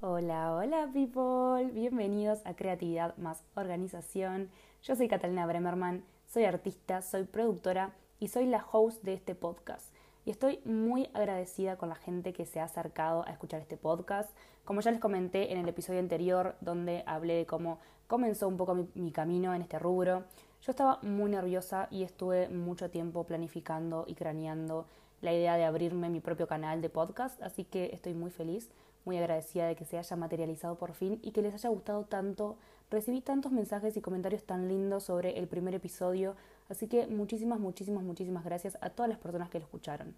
[0.00, 4.50] Hola, hola people, bienvenidos a Creatividad más Organización.
[4.82, 9.94] Yo soy Catalina Bremerman, soy artista, soy productora y soy la host de este podcast.
[10.26, 14.28] Y estoy muy agradecida con la gente que se ha acercado a escuchar este podcast.
[14.66, 18.86] Como ya les comenté en el episodio anterior, donde hablé de cómo comenzó un poco
[18.94, 20.24] mi, camino en este rubro,
[20.60, 24.86] yo estaba muy nerviosa y estuve mucho tiempo planificando y craneando
[25.24, 28.70] la idea de abrirme mi propio canal de podcast, así que estoy muy feliz
[29.04, 32.56] muy agradecida de que se haya materializado por fin y que les haya gustado tanto.
[32.90, 36.36] Recibí tantos mensajes y comentarios tan lindos sobre el primer episodio,
[36.68, 40.14] así que muchísimas, muchísimas, muchísimas gracias a todas las personas que lo escucharon.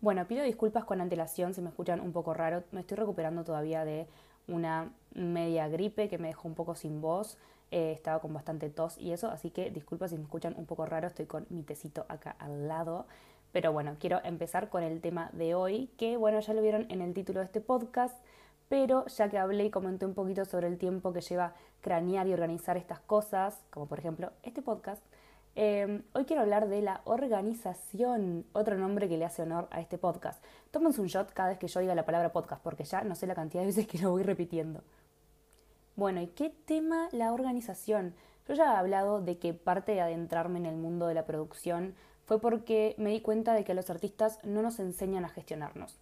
[0.00, 3.84] Bueno, pido disculpas con antelación si me escuchan un poco raro, me estoy recuperando todavía
[3.84, 4.06] de
[4.48, 7.36] una media gripe que me dejó un poco sin voz,
[7.70, 10.86] eh, estaba con bastante tos y eso, así que disculpas si me escuchan un poco
[10.86, 13.06] raro, estoy con mi tecito acá al lado.
[13.52, 17.02] Pero bueno, quiero empezar con el tema de hoy, que bueno, ya lo vieron en
[17.02, 18.16] el título de este podcast,
[18.68, 22.32] pero ya que hablé y comenté un poquito sobre el tiempo que lleva cranear y
[22.32, 25.02] organizar estas cosas, como por ejemplo este podcast,
[25.56, 29.98] em, hoy quiero hablar de la organización, otro nombre que le hace honor a este
[29.98, 30.44] podcast.
[30.70, 33.26] Tómense un shot cada vez que yo diga la palabra podcast, porque ya no sé
[33.26, 34.84] la cantidad de veces que lo voy repitiendo.
[35.96, 38.14] Bueno, ¿y qué tema la organización?
[38.46, 41.94] Yo ya he hablado de que parte de adentrarme en el mundo de la producción
[42.30, 45.98] fue porque me di cuenta de que los artistas no nos enseñan a gestionarnos.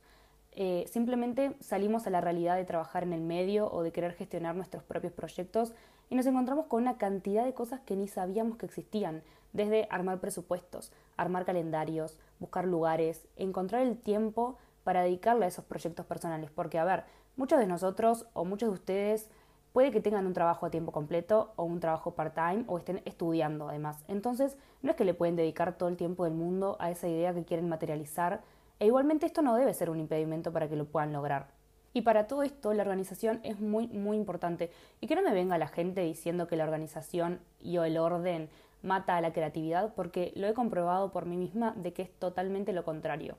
[0.52, 4.54] Eh, simplemente salimos a la realidad de trabajar en el medio o de querer gestionar
[4.54, 5.72] nuestros propios proyectos
[6.10, 9.22] y nos encontramos con una cantidad de cosas que ni sabíamos que existían,
[9.54, 16.04] desde armar presupuestos, armar calendarios, buscar lugares, encontrar el tiempo para dedicarle a esos proyectos
[16.04, 17.04] personales, porque a ver,
[17.36, 19.30] muchos de nosotros o muchos de ustedes
[19.78, 23.68] Puede que tengan un trabajo a tiempo completo o un trabajo part-time o estén estudiando
[23.68, 24.04] además.
[24.08, 27.32] Entonces, no es que le pueden dedicar todo el tiempo del mundo a esa idea
[27.32, 28.42] que quieren materializar
[28.80, 31.52] e igualmente esto no debe ser un impedimento para que lo puedan lograr.
[31.92, 35.56] Y para todo esto la organización es muy muy importante y que no me venga
[35.58, 38.50] la gente diciendo que la organización y o el orden
[38.82, 42.72] mata a la creatividad porque lo he comprobado por mí misma de que es totalmente
[42.72, 43.36] lo contrario.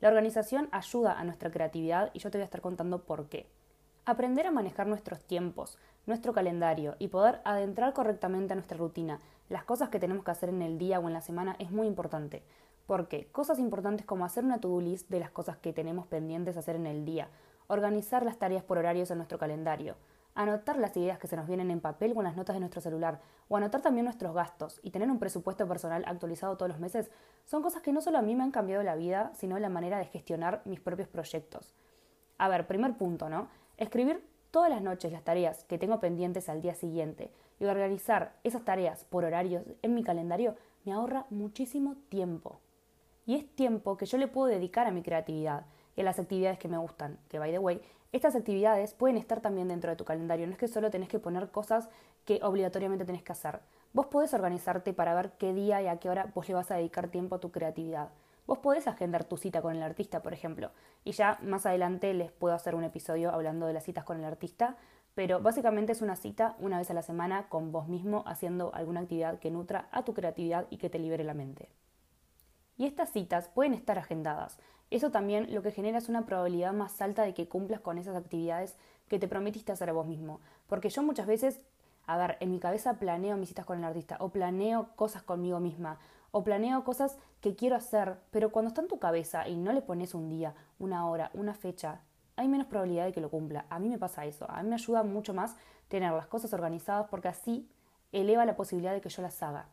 [0.00, 3.46] La organización ayuda a nuestra creatividad y yo te voy a estar contando por qué.
[4.08, 9.18] Aprender a manejar nuestros tiempos, nuestro calendario y poder adentrar correctamente a nuestra rutina,
[9.48, 11.88] las cosas que tenemos que hacer en el día o en la semana es muy
[11.88, 12.44] importante.
[12.86, 16.76] Porque cosas importantes como hacer una to-do list de las cosas que tenemos pendientes hacer
[16.76, 17.30] en el día,
[17.66, 19.96] organizar las tareas por horarios en nuestro calendario,
[20.36, 22.80] anotar las ideas que se nos vienen en papel o en las notas de nuestro
[22.80, 27.10] celular, o anotar también nuestros gastos y tener un presupuesto personal actualizado todos los meses,
[27.44, 29.98] son cosas que no solo a mí me han cambiado la vida, sino la manera
[29.98, 31.74] de gestionar mis propios proyectos.
[32.38, 33.48] A ver, primer punto, ¿no?
[33.78, 38.64] Escribir todas las noches las tareas que tengo pendientes al día siguiente y organizar esas
[38.64, 40.54] tareas por horarios en mi calendario
[40.84, 42.60] me ahorra muchísimo tiempo.
[43.26, 46.58] Y es tiempo que yo le puedo dedicar a mi creatividad y a las actividades
[46.58, 47.82] que me gustan, que by the way,
[48.12, 51.18] estas actividades pueden estar también dentro de tu calendario, no es que solo tenés que
[51.18, 51.90] poner cosas
[52.24, 53.60] que obligatoriamente tenés que hacer.
[53.92, 56.76] Vos podés organizarte para ver qué día y a qué hora vos le vas a
[56.76, 58.08] dedicar tiempo a tu creatividad.
[58.46, 60.70] Vos podés agendar tu cita con el artista, por ejemplo,
[61.04, 64.24] y ya más adelante les puedo hacer un episodio hablando de las citas con el
[64.24, 64.76] artista,
[65.16, 69.00] pero básicamente es una cita una vez a la semana con vos mismo haciendo alguna
[69.00, 71.70] actividad que nutra a tu creatividad y que te libere la mente.
[72.76, 74.58] Y estas citas pueden estar agendadas.
[74.90, 78.14] Eso también lo que genera es una probabilidad más alta de que cumplas con esas
[78.14, 78.76] actividades
[79.08, 80.40] que te prometiste hacer a vos mismo.
[80.68, 81.60] Porque yo muchas veces,
[82.06, 85.58] a ver, en mi cabeza planeo mis citas con el artista o planeo cosas conmigo
[85.58, 85.98] misma
[86.36, 89.80] o planeo cosas que quiero hacer, pero cuando está en tu cabeza y no le
[89.80, 92.02] pones un día, una hora, una fecha,
[92.36, 93.64] hay menos probabilidad de que lo cumpla.
[93.70, 94.44] A mí me pasa eso.
[94.50, 95.56] A mí me ayuda mucho más
[95.88, 97.66] tener las cosas organizadas porque así
[98.12, 99.70] eleva la posibilidad de que yo las haga.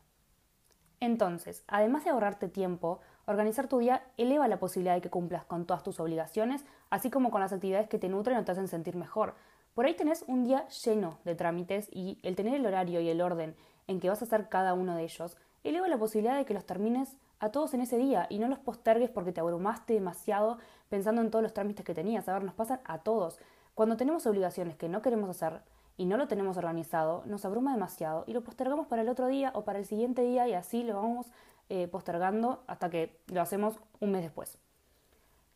[1.02, 5.66] Entonces, además de ahorrarte tiempo, organizar tu día eleva la posibilidad de que cumplas con
[5.66, 8.96] todas tus obligaciones, así como con las actividades que te nutren o te hacen sentir
[8.96, 9.36] mejor.
[9.74, 13.20] Por ahí tenés un día lleno de trámites y el tener el horario y el
[13.20, 13.54] orden
[13.88, 16.66] en que vas a hacer cada uno de ellos eleva la posibilidad de que los
[16.66, 20.58] termines a todos en ese día y no los postergues porque te abrumaste demasiado
[20.90, 22.28] pensando en todos los trámites que tenías.
[22.28, 23.40] A ver, nos pasan a todos.
[23.76, 25.62] Cuando tenemos obligaciones que no queremos hacer
[25.98, 29.52] y no lo tenemos organizado, nos abruma demasiado y lo postergamos para el otro día
[29.56, 31.32] o para el siguiente día y así lo vamos
[31.70, 34.58] eh, postergando hasta que lo hacemos un mes después.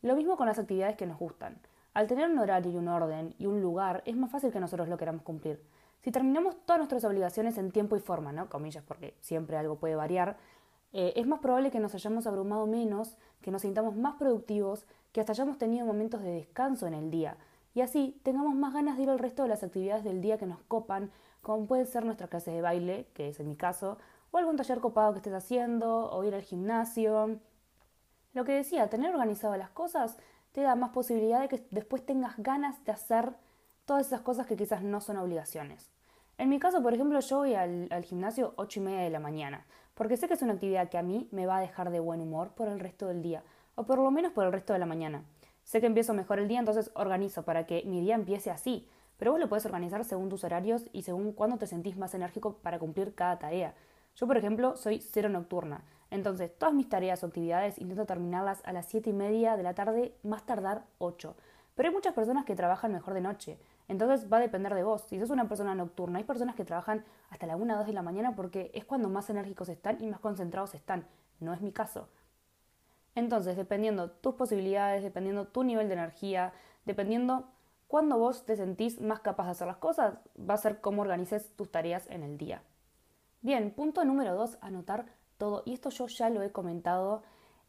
[0.02, 1.58] Lo mismo con las actividades que nos gustan.
[1.94, 4.88] Al tener un horario y un orden y un lugar, es más fácil que nosotros
[4.88, 5.60] lo queramos cumplir.
[6.00, 8.48] Si terminamos todas nuestras obligaciones en tiempo y forma, ¿no?
[8.48, 10.36] Comillas, porque siempre algo puede variar,
[10.92, 15.20] eh, es más probable que nos hayamos abrumado menos, que nos sintamos más productivos, que
[15.20, 17.36] hasta hayamos tenido momentos de descanso en el día.
[17.74, 20.46] Y así tengamos más ganas de ir al resto de las actividades del día que
[20.46, 21.10] nos copan,
[21.42, 23.98] como puede ser nuestra clase de baile, que es en mi caso,
[24.30, 27.38] o algún taller copado que estés haciendo, o ir al gimnasio.
[28.32, 30.16] Lo que decía, tener organizadas las cosas
[30.52, 33.34] te da más posibilidad de que después tengas ganas de hacer
[33.88, 35.90] todas esas cosas que quizás no son obligaciones.
[36.36, 39.18] En mi caso, por ejemplo, yo voy al, al gimnasio 8 y media de la
[39.18, 39.64] mañana,
[39.94, 42.20] porque sé que es una actividad que a mí me va a dejar de buen
[42.20, 43.42] humor por el resto del día,
[43.76, 45.24] o por lo menos por el resto de la mañana.
[45.64, 48.86] Sé que empiezo mejor el día, entonces organizo para que mi día empiece así,
[49.16, 52.58] pero vos lo puedes organizar según tus horarios y según cuándo te sentís más enérgico
[52.58, 53.74] para cumplir cada tarea.
[54.16, 58.74] Yo, por ejemplo, soy cero nocturna, entonces todas mis tareas o actividades intento terminarlas a
[58.74, 61.34] las 7 y media de la tarde, más tardar 8.
[61.74, 63.56] Pero hay muchas personas que trabajan mejor de noche,
[63.88, 65.02] entonces va a depender de vos.
[65.02, 67.92] Si sos una persona nocturna, hay personas que trabajan hasta la 1 o 2 de
[67.94, 71.06] la mañana porque es cuando más enérgicos están y más concentrados están.
[71.40, 72.08] No es mi caso.
[73.14, 76.52] Entonces, dependiendo tus posibilidades, dependiendo tu nivel de energía,
[76.84, 77.48] dependiendo
[77.88, 81.56] cuándo vos te sentís más capaz de hacer las cosas, va a ser cómo organices
[81.56, 82.62] tus tareas en el día.
[83.40, 85.06] Bien, punto número dos, anotar
[85.38, 85.62] todo.
[85.64, 87.22] Y esto yo ya lo he comentado,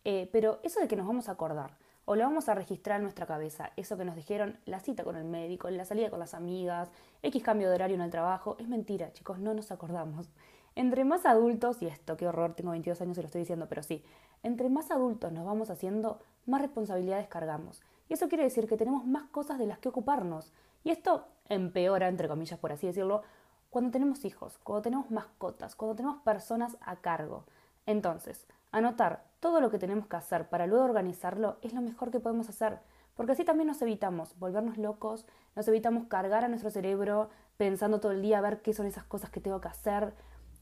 [0.03, 1.77] eh, pero eso de que nos vamos a acordar
[2.09, 5.15] o lo vamos a registrar en nuestra cabeza, eso que nos dijeron, la cita con
[5.15, 6.89] el médico, la salida con las amigas,
[7.21, 10.27] X cambio de horario en el trabajo, es mentira, chicos, no nos acordamos.
[10.73, 13.83] Entre más adultos, y esto, qué horror, tengo 22 años y lo estoy diciendo, pero
[13.83, 14.03] sí,
[14.41, 17.83] entre más adultos nos vamos haciendo, más responsabilidades cargamos.
[18.07, 20.51] Y eso quiere decir que tenemos más cosas de las que ocuparnos.
[20.83, 23.21] Y esto empeora, entre comillas, por así decirlo,
[23.69, 27.45] cuando tenemos hijos, cuando tenemos mascotas, cuando tenemos personas a cargo.
[27.85, 32.19] Entonces, anotar todo lo que tenemos que hacer para luego organizarlo es lo mejor que
[32.19, 32.79] podemos hacer,
[33.15, 35.25] porque así también nos evitamos volvernos locos,
[35.55, 39.03] nos evitamos cargar a nuestro cerebro pensando todo el día a ver qué son esas
[39.03, 40.13] cosas que tengo que hacer,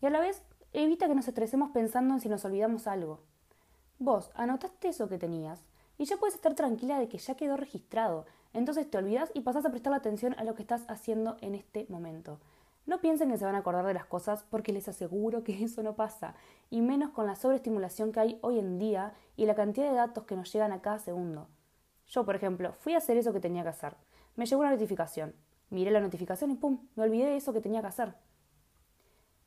[0.02, 0.44] y a la vez
[0.74, 3.22] evita que nos estresemos pensando en si nos olvidamos algo.
[4.00, 5.66] Vos anotaste eso que tenías
[5.98, 9.66] y ya puedes estar tranquila de que ya quedó registrado, entonces te olvidas y pasas
[9.66, 12.40] a prestar atención a lo que estás haciendo en este momento.
[12.88, 15.84] No piensen que se van a acordar de las cosas porque les aseguro que eso
[15.84, 16.34] no pasa,
[16.72, 20.24] y menos con la sobreestimulación que hay hoy en día y la cantidad de datos
[20.24, 21.48] que nos llegan a cada segundo.
[22.08, 23.96] Yo, por ejemplo, fui a hacer eso que tenía que hacer.
[24.36, 25.36] Me llegó una notificación.
[25.70, 26.88] Miré la notificación y ¡pum!
[26.96, 28.16] Me olvidé de eso que tenía que hacer.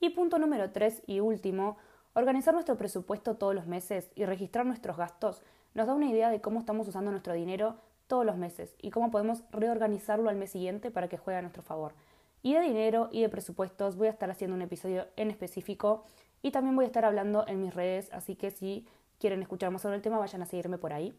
[0.01, 1.79] Y punto número tres y último,
[2.13, 6.43] organizar nuestro presupuesto todos los meses y registrar nuestros gastos nos da una idea de
[6.43, 7.77] cómo estamos usando nuestro dinero
[8.07, 11.63] todos los meses y cómo podemos reorganizarlo al mes siguiente para que juegue a nuestro
[11.63, 11.95] favor.
[12.43, 16.05] Y de dinero y de presupuestos voy a estar haciendo un episodio en específico
[16.43, 18.87] y también voy a estar hablando en mis redes, así que si
[19.19, 21.15] quieren escuchar más sobre el tema vayan a seguirme por ahí.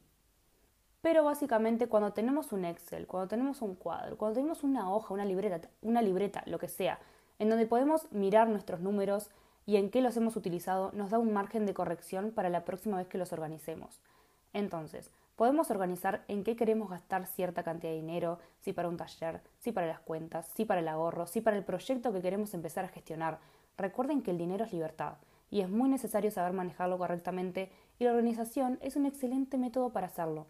[1.01, 5.25] Pero básicamente cuando tenemos un Excel, cuando tenemos un cuadro, cuando tenemos una hoja, una
[5.25, 7.00] libreta, una libreta, lo que sea,
[7.39, 9.29] en donde podemos mirar nuestros números
[9.65, 12.97] y en qué los hemos utilizado, nos da un margen de corrección para la próxima
[12.97, 14.00] vez que los organicemos.
[14.53, 19.41] Entonces, podemos organizar en qué queremos gastar cierta cantidad de dinero, si para un taller,
[19.59, 22.85] si para las cuentas, si para el ahorro, si para el proyecto que queremos empezar
[22.85, 23.39] a gestionar.
[23.77, 25.15] Recuerden que el dinero es libertad
[25.49, 30.07] y es muy necesario saber manejarlo correctamente y la organización es un excelente método para
[30.07, 30.47] hacerlo.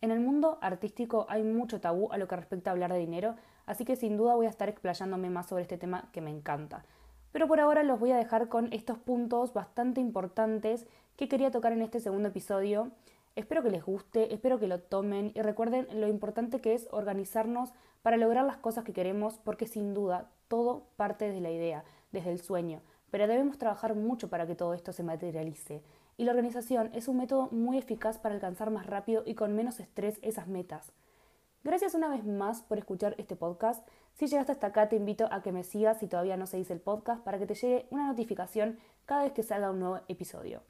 [0.00, 3.36] En el mundo artístico hay mucho tabú a lo que respecta a hablar de dinero,
[3.66, 6.84] así que sin duda voy a estar explayándome más sobre este tema que me encanta.
[7.30, 10.86] Pero por ahora los voy a dejar con estos puntos bastante importantes
[11.16, 12.90] que quería tocar en este segundo episodio.
[13.34, 17.72] Espero que les guste, espero que lo tomen y recuerden lo importante que es organizarnos
[18.02, 22.30] para lograr las cosas que queremos porque sin duda todo parte desde la idea, desde
[22.30, 25.82] el sueño, pero debemos trabajar mucho para que todo esto se materialice
[26.18, 29.80] y la organización es un método muy eficaz para alcanzar más rápido y con menos
[29.80, 30.92] estrés esas metas.
[31.64, 33.86] Gracias una vez más por escuchar este podcast.
[34.12, 36.80] Si llegaste hasta acá te invito a que me sigas si todavía no seguís el
[36.80, 40.62] podcast para que te llegue una notificación cada vez que salga un nuevo episodio.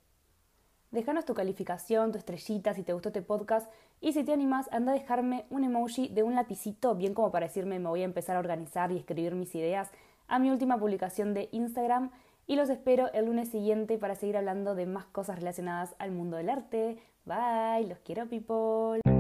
[0.93, 3.67] Déjanos tu calificación, tu estrellita si te gustó este podcast
[4.03, 7.47] y si te animas anda a dejarme un emoji de un lapicito bien como para
[7.47, 9.91] decirme me voy a empezar a organizar y escribir mis ideas
[10.29, 12.11] a mi última publicación de Instagram
[12.47, 16.37] y los espero el lunes siguiente para seguir hablando de más cosas relacionadas al mundo
[16.37, 16.99] del arte.
[17.25, 19.12] Bye, los quiero people.